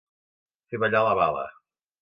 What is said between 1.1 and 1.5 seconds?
bala.